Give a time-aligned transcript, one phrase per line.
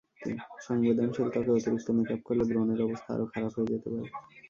[0.61, 4.09] সংবেদনশীল ত্বকে অতিরিক্ত মেকআপ করলে ব্রণের অবস্থা আরও খারাপ হয়ে যেতে পারে।